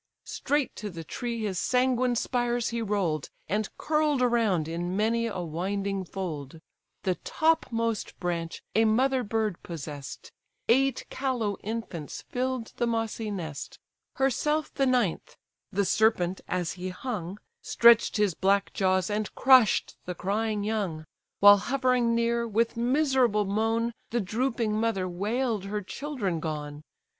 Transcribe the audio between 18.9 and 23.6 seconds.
and crush'd the crying young; While hovering near, with miserable